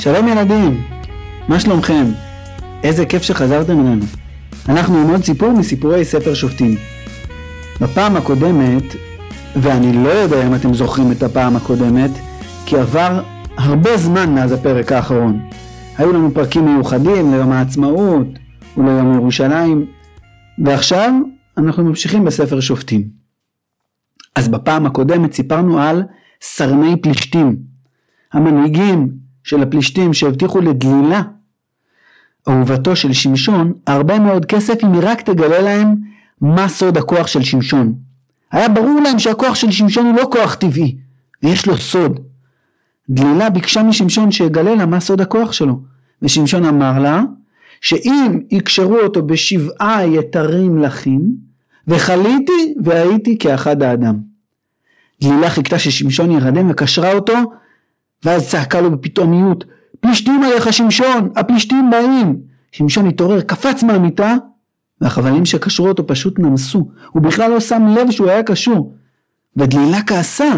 שלום 0.00 0.28
ילדים, 0.28 0.82
מה 1.48 1.60
שלומכם? 1.60 2.04
איזה 2.82 3.06
כיף 3.06 3.22
שחזרתם 3.22 3.80
אלינו. 3.80 4.04
אנחנו 4.68 4.98
עם 4.98 5.10
עוד 5.10 5.24
סיפור 5.24 5.52
מסיפורי 5.52 6.04
ספר 6.04 6.34
שופטים. 6.34 6.76
בפעם 7.80 8.16
הקודמת, 8.16 8.82
ואני 9.56 10.04
לא 10.04 10.08
יודע 10.08 10.46
אם 10.46 10.54
אתם 10.54 10.74
זוכרים 10.74 11.12
את 11.12 11.22
הפעם 11.22 11.56
הקודמת, 11.56 12.10
כי 12.66 12.76
עבר 12.76 13.22
הרבה 13.56 13.96
זמן 13.96 14.34
מאז 14.34 14.52
הפרק 14.52 14.92
האחרון. 14.92 15.40
היו 15.98 16.12
לנו 16.12 16.34
פרקים 16.34 16.64
מיוחדים 16.64 17.32
ליום 17.32 17.52
העצמאות 17.52 18.26
וליום 18.76 19.14
ירושלים, 19.14 19.86
ועכשיו 20.64 21.12
אנחנו 21.58 21.84
ממשיכים 21.84 22.24
בספר 22.24 22.60
שופטים. 22.60 23.08
אז 24.36 24.48
בפעם 24.48 24.86
הקודמת 24.86 25.32
סיפרנו 25.32 25.80
על 25.80 26.02
סרני 26.42 26.96
פלישתים, 26.96 27.56
המנהיגים 28.32 29.29
של 29.44 29.62
הפלישתים 29.62 30.14
שהבטיחו 30.14 30.60
לדלילה, 30.60 31.22
אהובתו 32.48 32.96
של 32.96 33.12
שמשון, 33.12 33.72
הרבה 33.86 34.18
מאוד 34.18 34.44
כסף 34.44 34.84
אם 34.84 34.92
היא 34.92 35.00
רק 35.04 35.22
תגלה 35.22 35.60
להם 35.60 35.94
מה 36.40 36.68
סוד 36.68 36.96
הכוח 36.96 37.26
של 37.26 37.42
שמשון. 37.42 37.94
היה 38.52 38.68
ברור 38.68 39.00
להם 39.04 39.18
שהכוח 39.18 39.54
של 39.54 39.70
שמשון 39.70 40.06
הוא 40.06 40.16
לא 40.16 40.28
כוח 40.32 40.54
טבעי, 40.54 40.96
ויש 41.42 41.66
לו 41.66 41.76
סוד. 41.76 42.20
דלילה 43.10 43.50
ביקשה 43.50 43.82
משמשון 43.82 44.30
שיגלה 44.30 44.74
לה 44.74 44.86
מה 44.86 45.00
סוד 45.00 45.20
הכוח 45.20 45.52
שלו, 45.52 45.80
ושמשון 46.22 46.64
אמר 46.64 46.98
לה 46.98 47.22
שאם 47.80 48.40
יקשרו 48.50 48.98
אותו 48.98 49.22
בשבעה 49.22 50.06
יתרים 50.06 50.78
לחים, 50.78 51.20
וחליתי 51.88 52.74
והייתי 52.84 53.38
כאחד 53.38 53.82
האדם. 53.82 54.16
דלילה 55.22 55.50
חיכתה 55.50 55.78
ששמשון 55.78 56.30
ירדם 56.30 56.70
וקשרה 56.70 57.12
אותו 57.12 57.34
ואז 58.24 58.48
צעקה 58.50 58.80
לו 58.80 58.90
בפתאומיות, 58.90 59.64
פלישתים 60.00 60.42
עליך 60.42 60.72
שמשון, 60.72 61.30
הפלישתים 61.36 61.90
באים. 61.90 62.36
שמשון 62.72 63.06
התעורר, 63.06 63.40
קפץ 63.40 63.82
מהמיטה, 63.82 64.36
והחבלים 65.00 65.44
שקשרו 65.44 65.88
אותו 65.88 66.06
פשוט 66.06 66.38
נמסו. 66.38 66.90
הוא 67.10 67.22
בכלל 67.22 67.50
לא 67.50 67.60
שם 67.60 67.86
לב 67.86 68.10
שהוא 68.10 68.28
היה 68.28 68.42
קשור. 68.42 68.94
ודלילה 69.56 70.02
כעסה, 70.02 70.50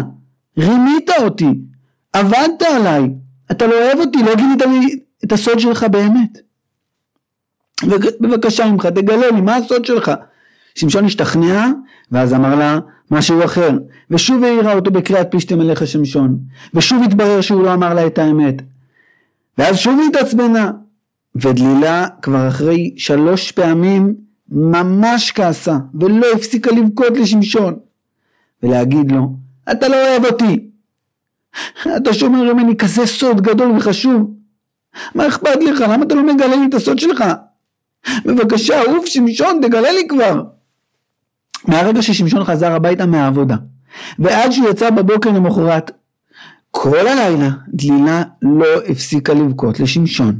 רימית 0.57 1.09
אותי, 1.19 1.59
עבדת 2.13 2.61
עליי, 2.75 3.09
אתה 3.51 3.67
לא 3.67 3.73
אוהב 3.73 3.99
אותי, 3.99 4.23
לא 4.23 4.35
גילית 4.35 4.61
לי 4.61 4.99
את 5.23 5.31
הסוד 5.31 5.59
שלך 5.59 5.83
באמת. 5.83 6.37
בבקשה 8.21 8.65
ממך, 8.65 8.85
תגלה 8.85 9.31
לי, 9.31 9.41
מה 9.41 9.55
הסוד 9.55 9.85
שלך? 9.85 10.11
שמשון 10.75 11.05
השתכנע, 11.05 11.67
ואז 12.11 12.33
אמר 12.33 12.55
לה 12.55 12.79
משהו 13.13 13.45
אחר, 13.45 13.69
ושוב 14.11 14.43
העירה 14.43 14.73
אותו 14.73 14.91
בקריאת 14.91 15.31
פלישתים 15.31 15.61
אליך 15.61 15.87
שמשון, 15.87 16.37
ושוב 16.73 17.03
התברר 17.03 17.41
שהוא 17.41 17.63
לא 17.63 17.73
אמר 17.73 17.93
לה 17.93 18.07
את 18.07 18.17
האמת. 18.17 18.55
ואז 19.57 19.77
שוב 19.77 19.99
היא 19.99 20.09
התעצבנה, 20.09 20.71
ודלילה 21.35 22.07
כבר 22.21 22.47
אחרי 22.47 22.93
שלוש 22.97 23.51
פעמים 23.51 24.13
ממש 24.49 25.31
כעסה, 25.31 25.77
ולא 25.99 26.27
הפסיקה 26.35 26.71
לבכות 26.71 27.17
לשמשון, 27.17 27.75
ולהגיד 28.63 29.11
לו, 29.11 29.29
אתה 29.71 29.87
לא 29.87 29.95
אוהב 30.09 30.25
אותי, 30.25 30.69
אתה 31.97 32.13
שומר 32.13 32.53
ממני 32.53 32.77
כזה 32.77 33.05
סוד 33.05 33.41
גדול 33.41 33.71
וחשוב, 33.77 34.33
מה 35.15 35.27
אכפת 35.27 35.63
לך, 35.63 35.81
למה 35.81 36.03
אתה 36.05 36.15
לא 36.15 36.23
מגלה 36.23 36.55
לי 36.55 36.65
את 36.69 36.73
הסוד 36.73 36.99
שלך? 36.99 37.23
בבקשה, 38.25 38.81
עוף 38.81 39.05
שמשון, 39.05 39.59
תגלה 39.61 39.91
לי 39.91 40.07
כבר. 40.07 40.43
מהרגע 41.67 42.01
ששמשון 42.01 42.43
חזר 42.43 42.71
הביתה 42.71 43.05
מהעבודה 43.05 43.55
ועד 44.19 44.51
שהוא 44.51 44.69
יצא 44.69 44.89
בבוקר 44.89 45.31
למחרת 45.31 45.91
כל 46.71 47.07
הלילה 47.07 47.49
דלילה 47.67 48.23
לא 48.41 48.65
הפסיקה 48.87 49.33
לבכות 49.33 49.79
לשמשון 49.79 50.39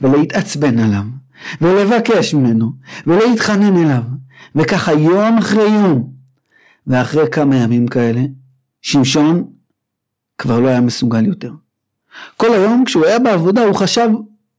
ולהתעצבן 0.00 0.78
עליו 0.78 1.02
ולבקש 1.60 2.34
ממנו 2.34 2.72
ולהתחנן 3.06 3.76
אליו 3.76 4.02
וככה 4.54 4.92
יום 4.92 5.38
אחרי 5.38 5.68
יום 5.70 6.12
ואחרי 6.86 7.30
כמה 7.32 7.56
ימים 7.56 7.88
כאלה 7.88 8.20
שמשון 8.82 9.44
כבר 10.38 10.60
לא 10.60 10.68
היה 10.68 10.80
מסוגל 10.80 11.26
יותר. 11.26 11.52
כל 12.36 12.54
היום 12.54 12.84
כשהוא 12.84 13.06
היה 13.06 13.18
בעבודה 13.18 13.64
הוא 13.64 13.74
חשב 13.74 14.08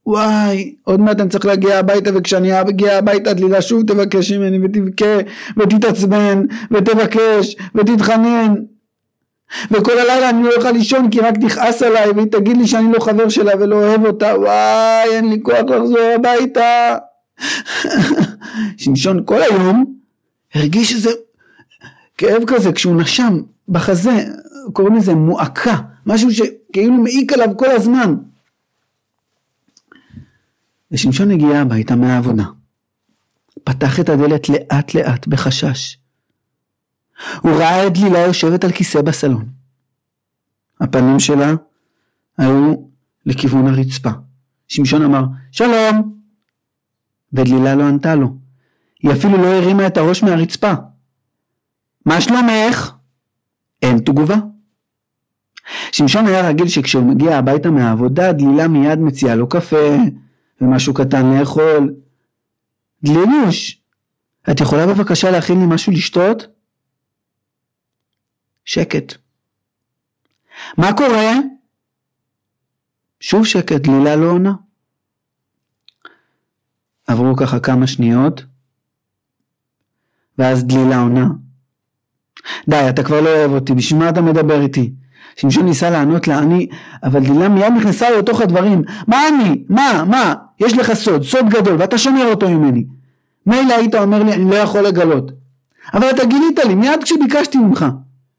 וואי, 0.06 0.76
עוד 0.84 1.00
מעט 1.00 1.20
אני 1.22 1.30
צריך 1.30 1.46
להגיע 1.46 1.80
הביתה 1.80 2.10
וכשאני 2.14 2.62
אגיע 2.62 2.98
הביתה 2.98 3.34
דלילה 3.34 3.62
שוב 3.62 3.84
תבקש 3.88 4.32
ממני 4.32 4.60
ותבכה 4.66 5.18
ותתעצבן 5.58 6.46
ותבקש 6.72 7.56
ותתחנן. 7.76 8.56
וכל 9.72 9.92
הלילה 9.92 10.30
אני 10.30 10.48
אוכל 10.58 10.72
לישון 10.72 11.10
כי 11.10 11.20
רק 11.20 11.34
תכעס 11.42 11.84
עליי 11.84 12.12
והיא 12.12 12.28
תגיד 12.32 12.58
לי 12.58 12.68
שאני 12.68 12.94
לא 12.94 13.00
חבר 13.00 13.30
שלה 13.30 13.52
ולא 13.60 13.76
אוהב 13.76 14.06
אותה. 14.06 14.34
וואי 14.38 15.10
אין 15.12 15.30
לי 15.30 15.40
כוח 15.44 15.60
לחזור 15.60 16.00
הביתה. 16.16 16.98
שמשון 18.78 19.24
כל 19.26 19.42
היום 19.42 19.86
הרגיש 20.56 20.94
איזה 20.94 21.10
כאב 22.18 22.44
כזה 22.48 22.72
כשהוא 22.72 23.02
נשם 23.02 23.42
בחזה 23.70 24.26
קוראים 24.74 24.96
לזה 24.96 25.14
מועקה 25.16 25.76
משהו 26.06 26.32
שכאילו 26.32 26.94
מעיק 26.94 27.34
עליו 27.34 27.50
כל 27.58 27.70
הזמן 27.70 28.16
ושמשון 30.94 31.32
הגיע 31.32 31.62
הביתה 31.62 31.96
מהעבודה. 31.96 32.44
פתח 33.64 34.00
את 34.00 34.10
הדלת 34.10 34.50
לאט 34.50 34.94
לאט 34.94 35.28
בחשש. 35.28 35.98
הוא 37.42 37.52
ראה 37.52 37.88
את 37.88 37.94
דלילה 37.94 38.20
יושבת 38.20 38.64
על 38.64 38.72
כיסא 38.72 39.02
בסלון. 39.02 39.50
הפנים 40.82 41.20
שלה 41.20 41.54
היו 42.38 42.74
לכיוון 43.26 43.68
הרצפה. 43.68 44.10
שמשון 44.68 45.02
אמר 45.02 45.24
שלום 45.52 46.20
ודלילה 47.34 47.76
לא 47.76 47.84
ענתה 47.88 48.16
לו. 48.16 48.38
היא 49.04 49.12
אפילו 49.12 49.38
לא 49.38 49.48
הרימה 49.48 49.88
את 49.88 49.98
הראש 49.98 50.24
מהרצפה. 50.24 50.74
מה 52.06 52.22
שלומך? 52.22 52.92
אין 53.82 54.00
תגובה. 54.00 54.36
שמשון 55.92 56.28
היה 56.28 56.48
רגיל 56.50 56.68
שכשהוא 56.68 57.04
מגיע 57.04 57.38
הביתה 57.38 57.72
מהעבודה 57.72 58.32
דלילה 58.32 58.68
מיד 58.68 59.00
מציעה 59.00 59.36
לו 59.36 59.50
קפה, 59.50 59.96
ומשהו 60.62 60.94
קטן 60.94 61.26
לאכול. 61.40 61.94
דלילוש, 63.04 63.82
את 64.52 64.62
יכולה 64.62 64.88
בבקשה 64.88 65.32
להכין 65.32 65.60
לי 65.60 65.66
משהו 65.76 65.94
לשתות? 65.94 66.48
שקט. 68.66 69.14
מה 70.78 70.98
קורה? 70.98 71.32
שוב 73.20 73.46
שקט, 73.46 73.82
דלילה 73.82 74.16
לא 74.16 74.26
עונה. 74.32 74.54
עברו 77.08 77.36
ככה 77.36 77.60
כמה 77.60 77.88
שניות, 77.88 78.44
ואז 80.38 80.64
דלילה 80.64 81.00
עונה. 81.00 81.28
די, 82.70 82.90
אתה 82.90 83.04
כבר 83.04 83.22
לא 83.22 83.30
אוהב 83.30 83.52
אותי, 83.52 83.74
בשביל 83.74 84.00
מה 84.00 84.10
אתה 84.10 84.22
מדבר 84.22 84.62
איתי? 84.62 84.94
שמשון 85.36 85.66
ניסה 85.66 85.90
לענות 85.90 86.28
לה, 86.28 86.40
אני, 86.40 86.68
אבל 87.04 87.20
דלילה 87.20 87.50
מיד 87.50 87.74
נכנסה 87.78 88.18
לתוך 88.18 88.42
הדברים, 88.42 88.82
מה 89.08 89.28
אני? 89.28 89.64
מה? 89.70 90.04
מה? 90.08 90.34
יש 90.60 90.78
לך 90.78 90.94
סוד, 90.94 91.24
סוד 91.24 91.50
גדול, 91.50 91.76
ואתה 91.80 91.98
שומר 91.98 92.26
אותו 92.30 92.50
ממני. 92.50 92.86
מילא 93.46 93.74
היית 93.74 93.96
אומר 93.96 94.24
לי, 94.24 94.34
אני 94.34 94.50
לא 94.50 94.56
יכול 94.56 94.82
לגלות. 94.82 95.32
אבל 95.94 96.10
אתה 96.10 96.26
גילית 96.26 96.60
לי, 96.68 96.76
מיד 96.76 97.04
כשביקשתי 97.04 97.58
ממך. 97.58 97.86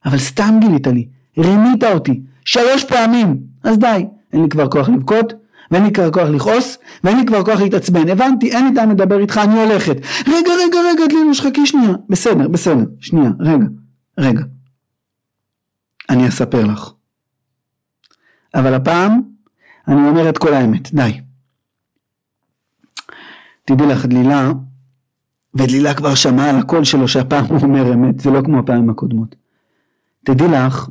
אבל 0.06 0.18
סתם 0.18 0.58
גילית 0.60 0.86
לי, 0.86 1.06
רימית 1.38 1.84
אותי, 1.84 2.20
שלוש 2.44 2.84
פעמים. 2.84 3.36
אז 3.64 3.78
די, 3.78 4.06
אין 4.32 4.42
לי 4.42 4.48
כבר 4.48 4.68
כוח 4.68 4.88
לבכות, 4.88 5.32
ואין 5.70 5.84
לי 5.84 5.92
כבר 5.92 6.10
כוח 6.10 6.28
לכעוס, 6.28 6.78
ואין 7.04 7.18
לי 7.18 7.26
כבר 7.26 7.44
כוח 7.44 7.60
להתעצבן. 7.60 8.08
הבנתי, 8.08 8.50
אין 8.52 8.66
לי 8.66 8.74
טעם 8.74 8.90
לדבר 8.90 9.20
איתך, 9.20 9.40
אני 9.44 9.62
הולכת. 9.62 9.96
רגע, 10.26 10.50
רגע, 10.64 10.78
רגע, 10.90 11.06
דלילוש, 11.08 11.40
חכי 11.40 11.66
שנייה. 11.66 11.92
בסדר, 12.08 12.48
בסדר, 12.48 12.84
שנייה, 13.00 13.30
רגע, 13.40 13.64
רגע. 14.18 14.42
אני 16.10 16.28
אספר 16.28 16.64
לך. 16.64 16.92
אבל 18.54 18.74
הפעם 18.74 19.22
אני 19.88 20.08
אומר 20.08 20.28
את 20.28 20.38
כל 20.38 20.54
האמת, 20.54 20.94
די. 20.94 21.20
תדעי 23.64 23.86
לך, 23.86 24.06
דלילה, 24.06 24.52
ודלילה 25.54 25.94
כבר 25.94 26.14
שמעה 26.14 26.50
על 26.50 26.56
הקול 26.56 26.84
שלו 26.84 27.08
שהפעם 27.08 27.44
הוא 27.44 27.58
אומר 27.62 27.94
אמת, 27.94 28.20
זה 28.20 28.30
לא 28.30 28.42
כמו 28.44 28.58
הפעמים 28.58 28.90
הקודמות. 28.90 29.34
תדעי 30.24 30.48
לך, 30.48 30.88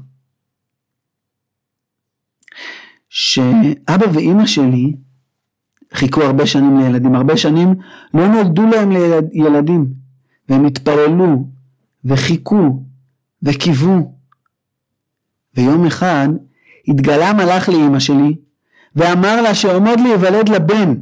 שאבא 3.09 4.05
ואימא 4.13 4.45
שלי 4.45 4.95
חיכו 5.93 6.21
הרבה 6.21 6.47
שנים 6.47 6.79
לילדים, 6.79 7.15
הרבה 7.15 7.37
שנים 7.37 7.75
לא 8.13 8.27
נולדו 8.27 8.67
להם 8.67 8.91
לילדים, 9.31 9.93
והם 10.49 10.65
התפללו, 10.65 11.47
וחיכו, 12.05 12.83
וקיוו. 13.43 14.17
ויום 15.55 15.85
אחד 15.85 16.27
התגלה 16.87 17.33
מלאך 17.33 17.69
לאימא 17.69 17.99
שלי, 17.99 18.35
ואמר 18.95 19.41
לה 19.41 19.55
שעומד 19.55 19.99
להיוולד 19.99 20.49
לה 20.49 20.59
בן, 20.59 20.93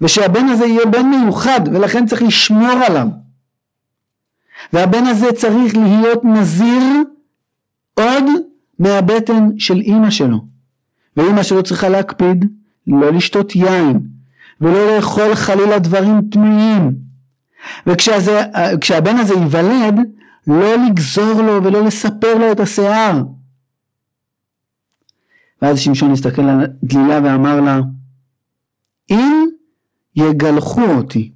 ושהבן 0.00 0.44
הזה 0.44 0.66
יהיה 0.66 0.86
בן 0.86 1.06
מיוחד 1.06 1.60
ולכן 1.72 2.06
צריך 2.06 2.22
לשמור 2.22 2.78
עליו. 2.86 3.08
והבן 4.72 5.04
הזה 5.04 5.32
צריך 5.32 5.76
להיות 5.76 6.24
נזיר 6.24 6.82
עוד 7.94 8.24
מהבטן 8.78 9.48
של 9.58 9.80
אימא 9.80 10.10
שלו. 10.10 10.38
ואימא 11.16 11.42
שלו 11.42 11.62
צריכה 11.62 11.88
להקפיד 11.88 12.44
לא 12.86 13.12
לשתות 13.12 13.56
יין, 13.56 14.00
ולא 14.60 14.96
לאכול 14.96 15.34
חלילה 15.34 15.78
דברים 15.78 16.20
טמאים. 16.30 16.94
וכשהבן 17.86 19.16
הזה 19.16 19.34
ייוולד, 19.34 20.00
לא 20.46 20.76
לגזור 20.76 21.42
לו 21.42 21.64
ולא 21.64 21.84
לספר 21.84 22.38
לו 22.38 22.52
את 22.52 22.60
השיער. 22.60 23.22
ואז 25.62 25.78
שמשון 25.80 26.12
הסתכל 26.12 26.42
על 26.42 26.66
דלילה 26.82 27.20
ואמר 27.24 27.60
לה, 27.60 27.80
אם 29.10 29.44
יגלחו 30.16 30.84
אותי, 30.84 31.32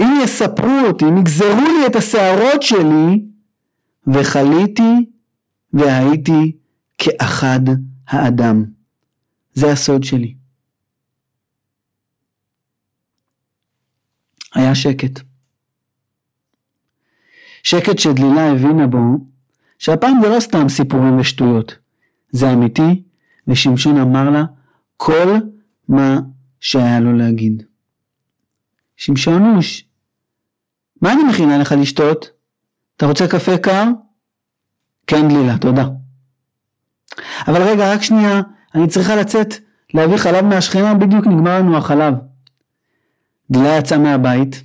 אם 0.00 0.20
יספרו 0.24 0.80
אותי, 0.86 1.04
אם 1.04 1.18
יגזרו 1.18 1.64
לי 1.78 1.86
את 1.86 1.96
השערות 1.96 2.62
שלי, 2.62 3.24
וחליתי 4.06 5.10
והייתי 5.72 6.56
כאחד 6.98 7.60
האדם. 8.08 8.64
זה 9.52 9.72
הסוד 9.72 10.04
שלי. 10.04 10.34
היה 14.54 14.74
שקט. 14.74 15.20
שקט 17.62 17.98
שדלילה 17.98 18.52
הבינה 18.52 18.86
בו, 18.86 19.26
שהפעם 19.78 20.18
זה 20.22 20.28
לא 20.28 20.40
סתם 20.40 20.68
סיפורים 20.68 21.18
ושטויות, 21.20 21.78
זה 22.30 22.52
אמיתי, 22.52 23.02
ושמשון 23.48 23.98
אמר 23.98 24.30
לה 24.30 24.44
כל 24.96 25.36
מה 25.88 26.20
שהיה 26.60 27.00
לו 27.00 27.12
להגיד. 27.12 27.62
שמשונוש, 28.96 29.84
מה 31.02 31.12
אני 31.12 31.22
מכינה 31.22 31.58
לך 31.58 31.74
לשתות? 31.80 32.30
אתה 32.96 33.06
רוצה 33.06 33.28
קפה 33.28 33.58
קר? 33.58 33.84
כן 35.06 35.28
דלילה, 35.28 35.58
תודה. 35.58 35.88
אבל 37.46 37.62
רגע, 37.62 37.92
רק 37.94 38.02
שנייה, 38.02 38.40
אני 38.74 38.88
צריכה 38.88 39.16
לצאת 39.16 39.54
להביא 39.94 40.16
חלב 40.16 40.44
מהשכנה, 40.44 40.94
בדיוק 40.94 41.26
נגמר 41.26 41.58
לנו 41.58 41.76
החלב. 41.76 42.14
דלילה 43.50 43.78
יצאה 43.78 43.98
מהבית, 43.98 44.62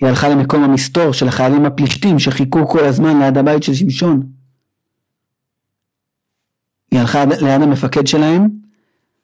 היא 0.00 0.08
הלכה 0.08 0.28
למקום 0.28 0.64
המסתור 0.64 1.12
של 1.12 1.28
החיילים 1.28 1.64
הפלישתים 1.64 2.18
שחיכו 2.18 2.68
כל 2.68 2.84
הזמן 2.84 3.18
ליד 3.18 3.38
הבית 3.38 3.62
של 3.62 3.74
שמשון. 3.74 4.22
היא 6.92 7.00
הלכה 7.00 7.24
ליד 7.40 7.62
המפקד 7.62 8.06
שלהם 8.06 8.48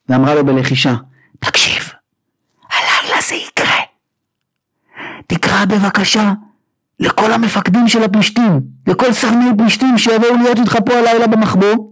ואמרה 0.09 0.35
לו 0.35 0.45
בלחישה, 0.47 0.95
תקשיב, 1.39 1.93
הלילה 2.73 3.17
זה 3.29 3.35
יקרה. 3.35 3.81
תקרא 5.27 5.65
בבקשה 5.65 6.33
לכל 7.01 7.33
המפקדים 7.33 7.89
של 7.89 8.03
הפלישתים, 8.03 8.61
לכל 8.87 9.13
סרני 9.13 9.51
פלישתים 9.59 9.99
שיבואו 9.99 10.37
להיות 10.37 10.59
איתך 10.59 10.79
פה 10.87 10.95
הלילה 10.95 11.27
במחבוא, 11.27 11.91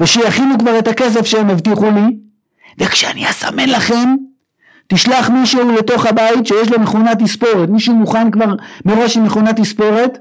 ושיכינו 0.00 0.58
כבר 0.58 0.78
את 0.78 0.88
הכסף 0.88 1.26
שהם 1.26 1.50
הבטיחו 1.50 1.90
לי, 1.90 2.16
וכשאני 2.78 3.30
אסמן 3.30 3.68
לכם, 3.68 4.14
תשלח 4.86 5.28
מישהו 5.28 5.72
לתוך 5.72 6.06
הבית 6.06 6.46
שיש 6.46 6.68
לו 6.68 6.80
מכונת 6.80 7.18
תספורת, 7.18 7.68
מישהו 7.68 7.94
מוכן 7.94 8.30
כבר 8.30 8.54
מראש 8.84 9.16
עם 9.16 9.24
מכונת 9.24 9.60
תספורת, 9.60 10.18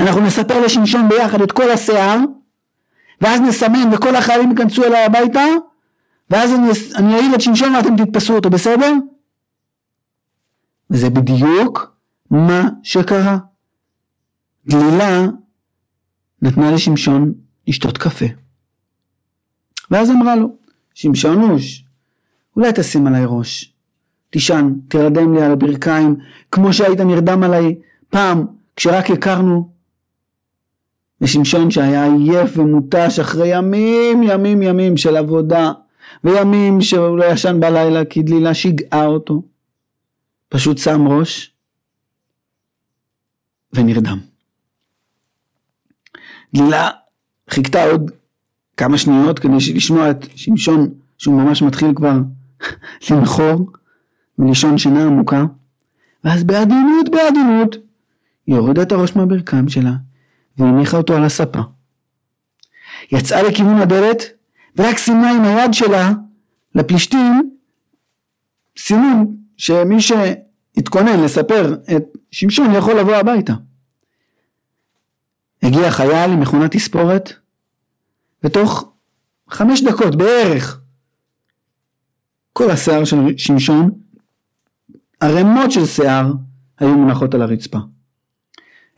אנחנו 0.00 0.20
נספר 0.20 0.60
לשמשון 0.60 1.08
ביחד 1.08 1.42
את 1.42 1.52
כל 1.52 1.70
השיער, 1.70 2.18
ואז 3.20 3.40
נסמן 3.40 3.94
וכל 3.94 4.16
החיילים 4.16 4.50
ייכנסו 4.50 4.84
אליי 4.84 5.04
הביתה, 5.04 5.44
ואז 6.30 6.50
אני 6.96 7.14
אעיר 7.14 7.34
את 7.34 7.40
שמשון 7.40 7.74
ואתם 7.74 8.04
תתפסו 8.04 8.34
אותו, 8.36 8.50
בסדר? 8.50 8.92
וזה 10.90 11.10
בדיוק 11.10 11.96
מה 12.30 12.68
שקרה. 12.82 13.38
גלילה 14.68 15.26
נתנה 16.42 16.70
לשמשון 16.70 17.32
לשתות 17.68 17.98
קפה. 17.98 18.26
ואז 19.90 20.10
אמרה 20.10 20.36
לו, 20.36 20.56
שמשונוש, 20.94 21.84
אולי 22.56 22.70
תשים 22.74 23.06
עליי 23.06 23.22
ראש. 23.26 23.72
תישן, 24.30 24.72
תרדם 24.88 25.34
לי 25.34 25.42
על 25.42 25.52
הברכיים, 25.52 26.16
כמו 26.50 26.72
שהיית 26.72 27.00
נרדם 27.00 27.42
עליי 27.42 27.74
פעם, 28.08 28.46
כשרק 28.76 29.10
הכרנו. 29.10 29.70
ושמשון 31.20 31.70
שהיה 31.70 32.04
עייף 32.04 32.58
ומותש 32.58 33.18
אחרי 33.18 33.56
ימים 33.56 34.22
ימים 34.22 34.62
ימים 34.62 34.96
של 34.96 35.16
עבודה, 35.16 35.72
וימים 36.24 36.80
שהוא 36.80 37.18
לא 37.18 37.24
ישן 37.24 37.60
בלילה 37.60 38.04
כי 38.04 38.22
דלילה 38.22 38.54
שיגעה 38.54 39.06
אותו, 39.06 39.42
פשוט 40.48 40.78
שם 40.78 41.08
ראש 41.08 41.52
ונרדם. 43.72 44.18
דלילה 46.54 46.90
חיכתה 47.50 47.84
עוד 47.84 48.10
כמה 48.76 48.98
שניות 48.98 49.38
כדי 49.38 49.56
לשמוע 49.74 50.10
את 50.10 50.26
שמשון 50.36 50.88
שהוא 51.18 51.42
ממש 51.42 51.62
מתחיל 51.62 51.94
כבר 51.94 52.14
לנחור 53.10 53.72
ולישון 54.38 54.78
שינה 54.78 55.06
עמוקה. 55.06 55.44
ואז 56.24 56.44
בעדינות 56.44 57.08
בעדינות 57.08 57.76
היא 58.46 58.56
הורידה 58.56 58.82
את 58.82 58.92
הראש 58.92 59.16
מהברכיים 59.16 59.68
שלה 59.68 59.92
והניחה 60.58 60.96
אותו 60.96 61.16
על 61.16 61.24
הספה. 61.24 61.60
יצאה 63.12 63.42
לכיוון 63.42 63.76
הדלת 63.76 64.22
ורק 64.76 64.98
סימנה 64.98 65.30
עם 65.30 65.44
היד 65.44 65.74
שלה 65.74 66.12
לפלישתים 66.74 67.56
סימון 68.78 69.36
שמי 69.56 69.96
שהתכונן 70.00 71.20
לספר 71.24 71.74
את 71.96 72.04
שמשון 72.30 72.74
יכול 72.74 72.98
לבוא 72.98 73.14
הביתה. 73.14 73.52
הגיע 75.62 75.90
חייל 75.90 76.30
עם 76.30 76.40
מכונת 76.40 76.76
תספורת 76.76 77.32
ותוך 78.44 78.92
חמש 79.48 79.82
דקות 79.82 80.16
בערך 80.16 80.80
כל 82.52 82.70
השיער 82.70 83.04
של 83.04 83.16
שמשון, 83.36 83.90
ערימות 85.20 85.70
של 85.70 85.86
שיער 85.86 86.32
היו 86.78 86.94
מונחות 86.94 87.34
על 87.34 87.42
הרצפה. 87.42 87.78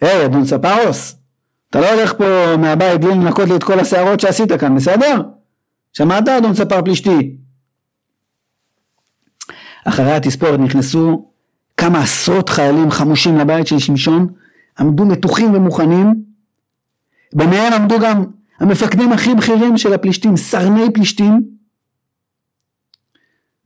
היי, 0.00 0.26
אדון 0.26 0.44
ספרוס, 0.44 1.16
אתה 1.72 1.80
לא 1.80 1.92
הולך 1.94 2.12
פה 2.12 2.56
מהבית 2.56 3.00
בלי 3.00 3.10
לנקות 3.10 3.48
לי 3.48 3.56
את 3.56 3.62
כל 3.62 3.80
השערות 3.80 4.20
שעשית 4.20 4.52
כאן, 4.52 4.76
בסדר? 4.76 5.22
שמעת, 5.92 6.28
אדון 6.28 6.54
ספר 6.54 6.82
פלישתי? 6.82 7.36
אחרי 9.84 10.12
התספורת 10.12 10.60
נכנסו 10.60 11.30
כמה 11.76 12.02
עשרות 12.02 12.48
חיילים 12.48 12.90
חמושים 12.90 13.38
לבית 13.38 13.66
של 13.66 13.78
שמשון, 13.78 14.26
עמדו 14.78 15.04
מתוחים 15.04 15.54
ומוכנים, 15.54 16.24
ביניהם 17.32 17.72
עמדו 17.72 17.98
גם 18.00 18.24
המפקדים 18.58 19.12
הכי 19.12 19.34
בכירים 19.34 19.78
של 19.78 19.92
הפלישתים, 19.92 20.36
סרני 20.36 20.92
פלישתים, 20.94 21.42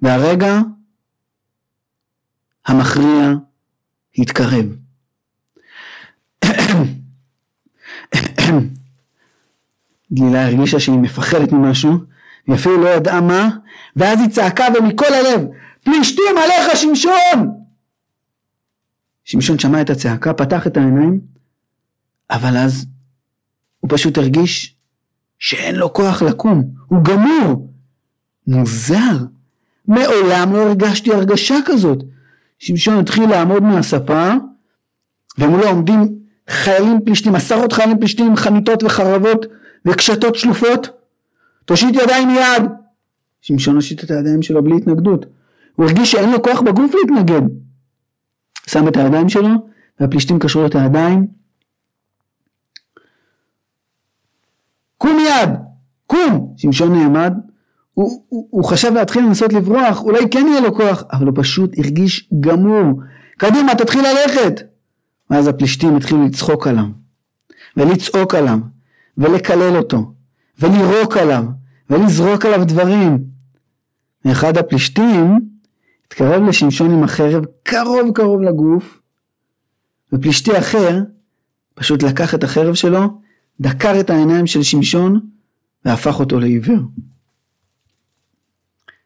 והרגע 0.02 0.60
המכריע 2.66 3.32
התקרב. 4.18 4.85
גלילה 10.12 10.46
הרגישה 10.46 10.80
שהיא 10.80 10.98
מפחדת 10.98 11.52
ממשהו, 11.52 11.92
היא 12.46 12.54
אפילו 12.54 12.84
לא 12.84 12.88
ידעה 12.88 13.20
מה, 13.20 13.48
ואז 13.96 14.20
היא 14.20 14.28
צעקה 14.28 14.64
ומכל 14.78 15.14
הלב, 15.14 15.46
פלישתים 15.84 16.38
עליך 16.44 16.76
שמשון! 16.76 17.50
שמשון 19.24 19.58
שמע 19.58 19.80
את 19.80 19.90
הצעקה, 19.90 20.32
פתח 20.34 20.66
את 20.66 20.76
העיניים, 20.76 21.20
אבל 22.30 22.56
אז 22.56 22.86
הוא 23.80 23.90
פשוט 23.92 24.18
הרגיש 24.18 24.76
שאין 25.38 25.74
לו 25.74 25.92
כוח 25.92 26.22
לקום, 26.22 26.64
הוא 26.86 27.04
גמור. 27.04 27.72
מוזר, 28.46 29.16
מעולם 29.88 30.52
לא 30.52 30.68
הרגשתי 30.68 31.14
הרגשה 31.14 31.54
כזאת. 31.66 31.98
שמשון 32.58 32.98
התחיל 32.98 33.30
לעמוד 33.30 33.62
מהספה, 33.62 34.30
ומולו 35.38 35.68
עומדים 35.68 36.18
חיילים 36.50 37.00
פלישתים, 37.04 37.34
עשרות 37.34 37.72
חיילים 37.72 37.98
פלישתים 37.98 38.36
חניתות 38.36 38.82
וחרבות 38.82 39.46
וקשתות 39.86 40.34
שלופות. 40.34 40.88
תושיט 41.64 41.94
ידיים 42.02 42.28
מיד. 42.28 42.70
שמשון 43.40 43.74
הושיט 43.74 44.04
את 44.04 44.10
הידיים 44.10 44.42
שלו 44.42 44.64
בלי 44.64 44.76
התנגדות. 44.76 45.26
הוא 45.76 45.86
הרגיש 45.86 46.12
שאין 46.12 46.30
לו 46.30 46.42
כוח 46.42 46.60
בגוף 46.60 46.94
להתנגד. 46.94 47.42
שם 48.66 48.88
את 48.88 48.96
הידיים 48.96 49.28
שלו, 49.28 49.48
והפלישתים 50.00 50.38
קשרו 50.38 50.66
את 50.66 50.74
הידיים. 50.74 51.26
קום 54.98 55.16
מיד! 55.16 55.50
קום! 56.06 56.54
שמשון 56.56 56.98
נעמד, 56.98 57.32
הוא, 57.92 58.24
הוא, 58.28 58.48
הוא 58.50 58.64
חשב 58.64 58.92
להתחיל 58.94 59.24
לנסות 59.24 59.52
לברוח, 59.52 60.02
אולי 60.02 60.30
כן 60.30 60.46
יהיה 60.48 60.60
לו 60.60 60.74
כוח, 60.74 61.04
אבל 61.12 61.26
הוא 61.26 61.34
פשוט 61.36 61.78
הרגיש 61.78 62.30
גמור. 62.40 63.00
קדימה, 63.38 63.74
תתחיל 63.74 64.00
ללכת! 64.00 64.75
ואז 65.30 65.46
הפלישתים 65.46 65.96
התחילו 65.96 66.26
לצחוק 66.26 66.66
עליו, 66.66 66.84
ולצעוק 67.76 68.34
עליו, 68.34 68.58
ולקלל 69.18 69.76
אותו, 69.76 70.14
ולירוק 70.58 71.16
עליו, 71.16 71.44
ולזרוק 71.90 72.46
עליו 72.46 72.64
דברים. 72.64 73.24
ואחד 74.24 74.56
הפלישתים 74.56 75.40
התקרב 76.06 76.42
לשמשון 76.42 76.90
עם 76.90 77.04
החרב 77.04 77.44
קרוב 77.62 78.10
קרוב 78.14 78.42
לגוף, 78.42 79.00
ופלישתי 80.12 80.58
אחר 80.58 81.00
פשוט 81.74 82.02
לקח 82.02 82.34
את 82.34 82.44
החרב 82.44 82.74
שלו, 82.74 83.20
דקר 83.60 84.00
את 84.00 84.10
העיניים 84.10 84.46
של 84.46 84.62
שמשון, 84.62 85.20
והפך 85.84 86.20
אותו 86.20 86.40
לעיוור. 86.40 86.78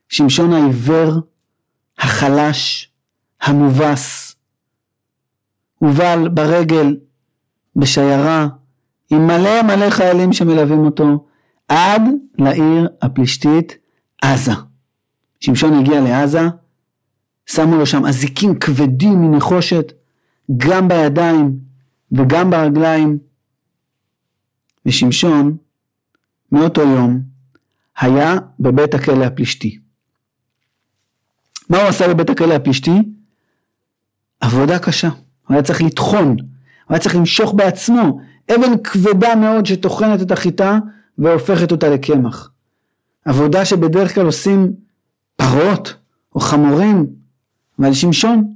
שמשון 0.08 0.52
העיוור, 0.52 1.20
החלש, 1.98 2.92
המובס, 3.40 4.29
הובל 5.80 6.28
ברגל, 6.28 6.96
בשיירה, 7.76 8.48
עם 9.10 9.26
מלא 9.26 9.62
מלא 9.62 9.90
חיילים 9.90 10.32
שמלווים 10.32 10.78
אותו, 10.78 11.26
עד 11.68 12.02
לעיר 12.38 12.88
הפלישתית 13.02 13.76
עזה. 14.22 14.52
שמשון 15.40 15.78
הגיע 15.78 16.00
לעזה, 16.00 16.40
שמו 17.46 17.76
לו 17.76 17.86
שם 17.86 18.06
אזיקים 18.06 18.58
כבדים 18.58 19.20
מנחושת, 19.20 19.92
גם 20.56 20.88
בידיים 20.88 21.58
וגם 22.12 22.50
ברגליים. 22.50 23.18
ושמשון, 24.86 25.56
מאותו 26.52 26.80
יום, 26.80 27.22
היה 27.98 28.34
בבית 28.60 28.94
הכלא 28.94 29.24
הפלישתי. 29.24 29.78
מה 31.70 31.78
הוא 31.78 31.88
עשה 31.88 32.08
בבית 32.08 32.30
הכלא 32.30 32.54
הפלישתי? 32.54 32.90
עבודה 34.40 34.78
קשה. 34.78 35.08
הוא 35.50 35.54
היה 35.54 35.62
צריך 35.62 35.82
לטחון, 35.82 36.28
הוא 36.28 36.36
היה 36.88 36.98
צריך 36.98 37.16
למשוך 37.16 37.54
בעצמו 37.54 38.20
אבן 38.54 38.82
כבדה 38.84 39.34
מאוד 39.34 39.66
שטוחנת 39.66 40.22
את 40.22 40.30
החיטה 40.30 40.78
והופכת 41.18 41.72
אותה 41.72 41.88
לקמח. 41.88 42.50
עבודה 43.24 43.64
שבדרך 43.64 44.14
כלל 44.14 44.26
עושים 44.26 44.72
פרות 45.36 45.94
או 46.34 46.40
חמורים, 46.40 47.06
אבל 47.78 47.92
שמשון 47.92 48.54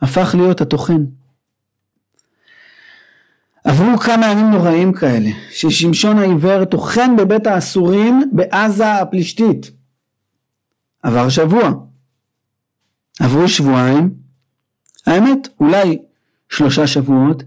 הפך 0.00 0.34
להיות 0.38 0.60
הטוחן. 0.60 1.04
עברו 3.64 3.98
כמה 3.98 4.26
ימים 4.26 4.50
נוראים 4.50 4.92
כאלה, 4.92 5.30
ששמשון 5.50 6.18
העיוור 6.18 6.64
טוחן 6.64 7.16
בבית 7.16 7.46
האסורים 7.46 8.30
בעזה 8.32 8.92
הפלישתית. 8.92 9.70
עבר 11.02 11.28
שבוע. 11.28 11.72
עברו 13.20 13.48
שבועיים, 13.48 14.14
האמת 15.06 15.48
אולי 15.60 15.98
שלושה 16.48 16.86
שבועות, 16.86 17.42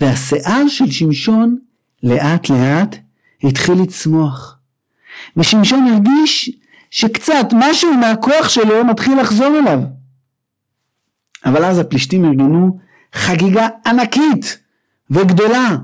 והשיער 0.00 0.68
של 0.68 0.90
שמשון 0.90 1.58
לאט 2.02 2.50
לאט 2.50 2.96
התחיל 3.42 3.74
לצמוח. 3.82 4.58
ושמשון 5.36 5.86
הרגיש 5.86 6.50
שקצת 6.90 7.46
משהו 7.52 7.94
מהכוח 7.94 8.48
שלו 8.48 8.84
מתחיל 8.84 9.20
לחזור 9.20 9.58
אליו. 9.58 9.80
אבל 11.44 11.64
אז 11.64 11.78
הפלישתים 11.78 12.24
ארגנו 12.24 12.78
חגיגה 13.12 13.68
ענקית 13.86 14.58
וגדולה. 15.10 15.76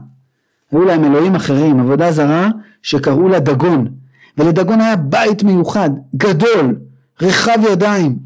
היו 0.72 0.84
להם 0.84 1.04
אלוהים 1.04 1.34
אחרים, 1.34 1.80
עבודה 1.80 2.12
זרה 2.12 2.48
שקראו 2.82 3.28
לה 3.28 3.40
דגון. 3.40 3.94
ולדגון 4.38 4.80
היה 4.80 4.96
בית 4.96 5.42
מיוחד, 5.42 5.90
גדול, 6.16 6.76
רחב 7.22 7.58
ידיים, 7.72 8.18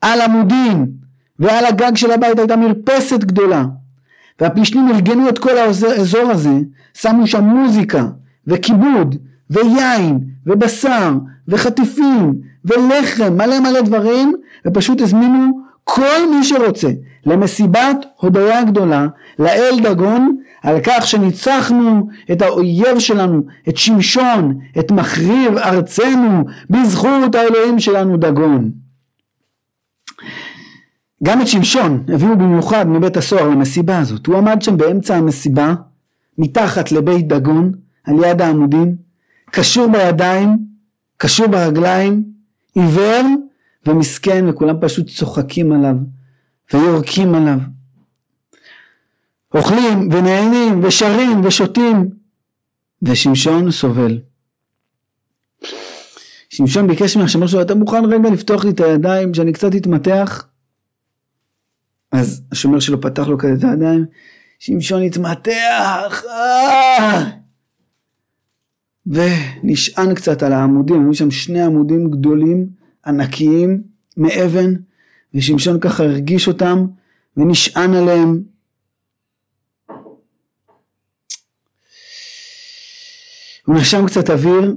על 0.00 0.20
עמודים, 0.20 0.86
ועל 1.38 1.64
הגג 1.66 1.96
של 1.96 2.10
הבית 2.10 2.38
הייתה 2.38 2.56
מרפסת 2.56 3.20
גדולה. 3.20 3.64
והפלישתים 4.40 4.88
ארגנו 4.88 5.28
את 5.28 5.38
כל 5.38 5.58
האזור 5.58 6.30
הזה, 6.30 6.58
שמו 6.94 7.26
שם 7.26 7.44
מוזיקה, 7.44 8.06
וכיבוד, 8.46 9.16
ויין, 9.50 10.18
ובשר, 10.46 11.12
וחטיפים, 11.48 12.34
ולחם, 12.64 13.36
מלא 13.36 13.60
מלא 13.60 13.80
דברים, 13.80 14.34
ופשוט 14.66 15.00
הזמינו 15.00 15.60
כל 15.84 16.30
מי 16.30 16.44
שרוצה 16.44 16.88
למסיבת 17.26 18.06
הודיה 18.16 18.64
גדולה 18.64 19.06
לאל 19.38 19.78
דגון 19.82 20.36
על 20.62 20.76
כך 20.84 21.06
שניצחנו 21.06 22.08
את 22.32 22.42
האויב 22.42 22.98
שלנו, 22.98 23.42
את 23.68 23.76
שמשון, 23.76 24.58
את 24.78 24.90
מחריב 24.90 25.58
ארצנו, 25.58 26.44
בזכות 26.70 27.34
האלוהים 27.34 27.78
שלנו 27.78 28.16
דגון. 28.16 28.70
גם 31.24 31.42
את 31.42 31.48
שמשון 31.48 32.04
הביאו 32.14 32.38
במיוחד 32.38 32.88
מבית 32.88 33.16
הסוהר 33.16 33.48
למסיבה 33.48 33.98
הזאת. 33.98 34.26
הוא 34.26 34.36
עמד 34.36 34.62
שם 34.62 34.76
באמצע 34.76 35.16
המסיבה, 35.16 35.74
מתחת 36.38 36.92
לבית 36.92 37.28
דגון, 37.28 37.72
על 38.04 38.14
יד 38.24 38.42
העמודים, 38.42 38.96
קשור 39.50 39.86
בידיים, 39.92 40.58
קשור 41.16 41.46
ברגליים, 41.46 42.24
עיוור 42.74 43.22
ומסכן, 43.86 44.44
וכולם 44.48 44.76
פשוט 44.80 45.10
צוחקים 45.10 45.72
עליו 45.72 45.94
ויורקים 46.72 47.34
עליו. 47.34 47.58
אוכלים 49.54 50.08
ונהנים 50.12 50.84
ושרים 50.84 51.44
ושותים, 51.44 52.10
ושמשון 53.02 53.70
סובל. 53.70 54.18
שמשון 56.50 56.86
ביקש 56.86 57.16
מהשמר 57.16 57.46
שלו, 57.46 57.62
אתה 57.62 57.74
מוכן 57.74 58.04
רגע 58.04 58.30
לפתוח 58.30 58.64
לי 58.64 58.70
את 58.70 58.80
הידיים 58.80 59.34
שאני 59.34 59.52
קצת 59.52 59.74
אתמתח? 59.76 60.46
אז 62.24 62.42
השומר 62.52 62.80
שלו 62.80 63.00
פתח 63.00 63.26
לו 63.26 63.38
כזה 63.38 63.52
את 63.54 63.64
הידיים, 63.64 64.04
שמשון 64.58 65.02
התמתח! 65.02 66.22
ונשען 69.06 70.14
קצת 70.14 70.42
על 70.42 70.52
העמודים, 70.52 71.04
היו 71.04 71.14
שם 71.14 71.30
שני 71.30 71.62
עמודים 71.62 72.10
גדולים, 72.10 72.68
ענקיים, 73.06 73.82
מאבן, 74.16 74.74
ושמשון 75.34 75.80
ככה 75.80 76.04
הרגיש 76.04 76.48
אותם, 76.48 76.86
ונשען 77.36 77.94
עליהם. 77.94 78.42
הוא 83.66 83.76
נשם 83.76 84.06
קצת 84.06 84.30
אוויר, 84.30 84.76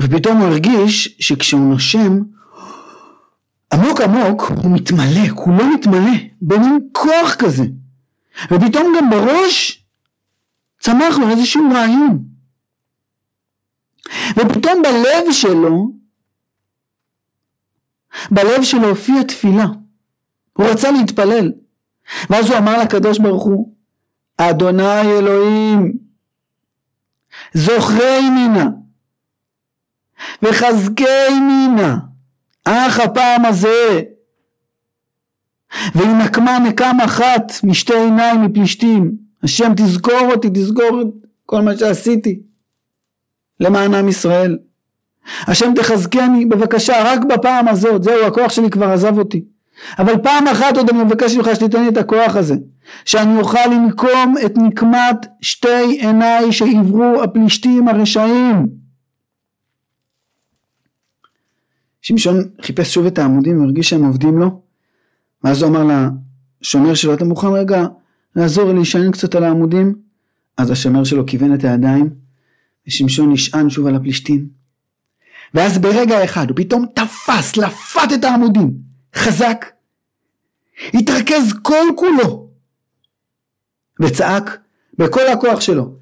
ופתאום 0.00 0.36
הוא 0.36 0.46
הרגיש 0.46 1.16
שכשהוא 1.20 1.70
נושם, 1.70 2.18
עמוק 3.76 4.00
עמוק 4.00 4.42
הוא 4.42 4.74
מתמלא, 4.74 5.28
כולו 5.34 5.66
מתמלא, 5.74 6.12
במין 6.42 6.78
כוח 6.92 7.34
כזה. 7.38 7.64
ופתאום 8.44 8.92
גם 8.98 9.10
בראש 9.10 9.84
צמח 10.80 11.18
לו 11.18 11.30
איזשהו 11.30 11.62
רעיון. 11.74 12.24
ופתאום 14.30 14.82
בלב 14.82 15.32
שלו, 15.32 15.92
בלב 18.30 18.62
שלו 18.62 18.88
הופיעה 18.88 19.24
תפילה. 19.24 19.66
הוא 20.52 20.66
רצה 20.66 20.90
להתפלל. 20.90 21.52
ואז 22.30 22.50
הוא 22.50 22.58
אמר 22.58 22.82
לקדוש 22.82 23.18
ברוך 23.18 23.44
הוא, 23.44 23.74
אדוני 24.36 25.00
אלוהים, 25.18 25.92
זוכרי 27.54 28.30
מינה, 28.30 28.66
וחזקי 30.42 31.40
מינה, 31.40 31.96
אך 32.66 33.00
הפעם 33.00 33.44
הזה! 33.44 34.00
והיא 35.94 36.10
נקמה 36.10 36.58
נקם 36.58 36.96
אחת 37.04 37.52
משתי 37.64 37.94
עיניים 37.94 38.42
מפלישתים. 38.42 39.12
השם 39.42 39.72
תזכור 39.76 40.32
אותי 40.34 40.48
תזכור 40.54 41.02
את 41.02 41.06
כל 41.46 41.60
מה 41.60 41.76
שעשיתי 41.76 42.40
למען 43.60 43.94
עם 43.94 44.08
ישראל. 44.08 44.58
השם 45.40 45.72
תחזקני 45.74 46.44
בבקשה 46.46 46.94
רק 47.04 47.24
בפעם 47.24 47.68
הזאת. 47.68 48.02
זהו 48.02 48.26
הכוח 48.26 48.52
שלי 48.52 48.70
כבר 48.70 48.86
עזב 48.86 49.18
אותי. 49.18 49.44
אבל 49.98 50.18
פעם 50.22 50.46
אחת 50.46 50.76
עוד 50.76 50.90
אני 50.90 51.04
מבקש 51.04 51.36
ממך 51.36 51.50
שתיתן 51.54 51.82
לי 51.82 51.88
את 51.88 51.96
הכוח 51.96 52.36
הזה 52.36 52.54
שאני 53.04 53.38
אוכל 53.38 53.66
לנקום 53.66 54.34
את 54.46 54.58
נקמת 54.58 55.26
שתי 55.40 55.98
עיניי 56.00 56.52
שעברו 56.52 57.22
הפלישתים 57.22 57.88
הרשעים 57.88 58.66
שמשון 62.06 62.42
חיפש 62.62 62.94
שוב 62.94 63.06
את 63.06 63.18
העמודים 63.18 63.60
והרגיש 63.60 63.90
שהם 63.90 64.04
עובדים 64.04 64.38
לו 64.38 64.62
ואז 65.44 65.62
הוא 65.62 65.70
אמר 65.70 66.08
לשומר 66.62 66.94
שלו 66.94 67.14
אתה 67.14 67.24
מוכן 67.24 67.46
רגע 67.46 67.86
לעזור 68.36 68.68
לי 68.68 68.74
להישען 68.74 69.10
קצת 69.10 69.34
על 69.34 69.44
העמודים? 69.44 69.94
אז 70.56 70.70
השומר 70.70 71.04
שלו 71.04 71.26
כיוון 71.26 71.54
את 71.54 71.64
הידיים 71.64 72.10
ושמשון 72.86 73.32
נשען 73.32 73.70
שוב 73.70 73.86
על 73.86 73.94
הפלישתים 73.94 74.48
ואז 75.54 75.78
ברגע 75.78 76.24
אחד 76.24 76.48
הוא 76.48 76.56
פתאום 76.56 76.86
תפס, 76.94 77.56
לפת 77.56 78.12
את 78.14 78.24
העמודים 78.24 78.74
חזק 79.14 79.66
התרכז 80.94 81.54
כל 81.62 81.86
כולו 81.96 82.48
וצעק 84.00 84.58
בכל 84.98 85.26
הכוח 85.32 85.60
שלו 85.60 85.96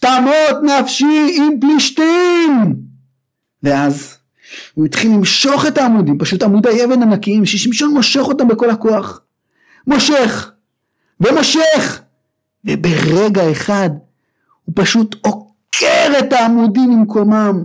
תמות 0.00 0.80
נפשי 0.80 1.36
עם 1.36 1.60
פלישתים 1.60 2.76
ואז 3.62 4.19
הוא 4.74 4.86
התחיל 4.86 5.10
למשוך 5.10 5.66
את 5.66 5.78
העמודים, 5.78 6.18
פשוט 6.18 6.42
עמודי 6.42 6.84
אבן 6.84 7.02
ענקיים, 7.02 7.46
ששמשון 7.46 7.94
מושך 7.94 8.20
אותם 8.20 8.48
בכל 8.48 8.70
הכוח. 8.70 9.20
מושך, 9.86 10.52
ומושך, 11.20 12.02
וברגע 12.64 13.52
אחד 13.52 13.90
הוא 14.64 14.72
פשוט 14.76 15.16
עוקר 15.20 16.18
את 16.18 16.32
העמודים 16.32 16.90
ממקומם, 16.90 17.64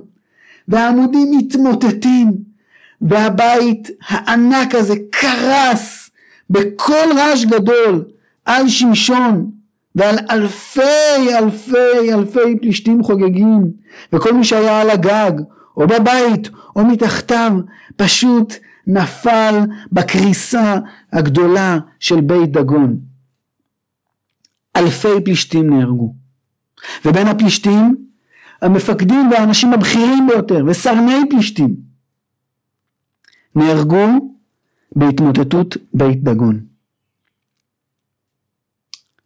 והעמודים 0.67 1.31
מתמוטטים, 1.37 2.31
והבית 3.01 3.89
הענק 4.07 4.75
הזה 4.75 4.95
קרס 5.11 6.09
בקול 6.49 7.07
רעש 7.17 7.45
גדול 7.45 8.05
על 8.45 8.69
שמשון, 8.69 9.51
ועל 9.95 10.15
אלפי 10.31 11.37
אלפי 11.37 12.13
אלפי 12.13 12.59
פלישתים 12.61 13.03
חוגגים 13.03 13.71
וכל 14.13 14.33
מי 14.33 14.43
שהיה 14.43 14.81
על 14.81 14.89
הגג 14.89 15.31
או 15.77 15.87
בבית 15.87 16.49
או 16.75 16.85
מתחתיו 16.85 17.51
פשוט 17.95 18.53
נפל 18.87 19.55
בקריסה 19.91 20.79
הגדולה 21.13 21.77
של 21.99 22.21
בית 22.21 22.51
דגון. 22.51 22.99
אלפי 24.75 25.21
פלישתים 25.25 25.69
נהרגו 25.69 26.15
ובין 27.05 27.27
הפלישתים 27.27 27.95
המפקדים 28.61 29.31
והאנשים 29.31 29.73
הבכירים 29.73 30.27
ביותר 30.27 30.65
וסרני 30.67 31.29
פלישתים 31.29 31.75
נהרגו 33.55 34.35
בהתמוטטות 34.95 35.77
בית 35.93 36.23
דגון. 36.23 36.65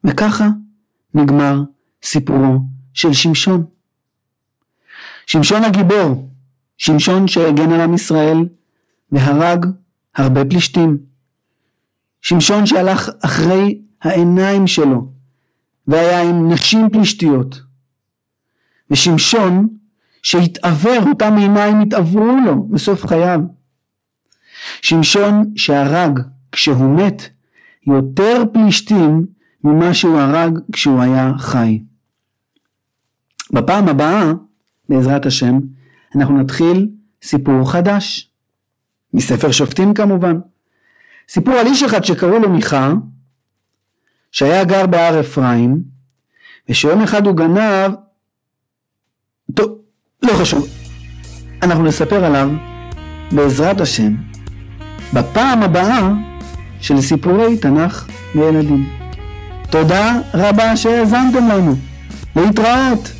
וככה 0.03 0.47
נגמר 1.13 1.61
סיפורו 2.03 2.59
של 2.93 3.13
שמשון. 3.13 3.65
שמשון 5.25 5.63
הגיבור, 5.63 6.29
שמשון 6.79 7.27
שהגן 7.27 7.71
על 7.71 7.81
עם 7.81 7.93
ישראל 7.93 8.37
והרג 9.11 9.65
הרבה 10.15 10.45
פלישתים. 10.45 10.97
שמשון 12.21 12.65
שהלך 12.65 13.09
אחרי 13.25 13.81
העיניים 14.01 14.67
שלו 14.67 15.11
והיה 15.87 16.29
עם 16.29 16.51
נשים 16.51 16.89
פלישתיות. 16.89 17.61
ושמשון 18.91 19.67
שהתעוור, 20.23 21.09
אותם 21.09 21.37
עיניים 21.37 21.81
התעוורו 21.81 22.37
לו 22.45 22.63
בסוף 22.63 23.05
חייו. 23.05 23.39
שמשון 24.81 25.53
שהרג 25.55 26.19
כשהוא 26.51 26.95
מת 26.97 27.29
יותר 27.87 28.43
פלישתים 28.53 29.25
ממה 29.63 29.93
שהוא 29.93 30.19
הרג 30.19 30.59
כשהוא 30.71 31.01
היה 31.01 31.31
חי. 31.37 31.83
בפעם 33.53 33.87
הבאה, 33.87 34.31
בעזרת 34.89 35.25
השם, 35.25 35.59
אנחנו 36.15 36.37
נתחיל 36.37 36.89
סיפור 37.23 37.71
חדש. 37.71 38.29
מספר 39.13 39.51
שופטים 39.51 39.93
כמובן. 39.93 40.39
סיפור 41.29 41.53
על 41.53 41.67
איש 41.67 41.83
אחד 41.83 42.03
שקראו 42.03 42.39
לו 42.39 42.49
מיכה, 42.49 42.93
שהיה 44.31 44.63
גר 44.63 44.85
בהר 44.85 45.19
אפרים, 45.19 45.83
ושיום 46.69 47.01
אחד 47.01 47.27
הוא 47.27 47.35
גנב, 47.35 47.91
טוב, 49.53 49.77
לא 50.23 50.33
חשוב, 50.33 50.67
אנחנו 51.63 51.83
נספר 51.83 52.25
עליו 52.25 52.49
בעזרת 53.31 53.81
השם 53.81 54.15
בפעם 55.13 55.63
הבאה 55.63 56.11
של 56.81 57.01
סיפורי 57.01 57.57
תנ"ך 57.57 58.07
לילדים. 58.35 58.89
תודה 59.69 60.21
רבה 60.33 60.77
שהאזנתם 60.77 61.47
לנו. 61.47 61.75
להתראות. 62.35 63.18